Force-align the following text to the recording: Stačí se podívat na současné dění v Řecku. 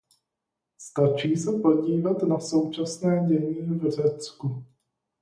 Stačí 0.77 1.35
se 1.35 1.51
podívat 1.59 2.23
na 2.23 2.39
současné 2.39 3.25
dění 3.29 3.61
v 3.79 3.89
Řecku. 3.91 4.63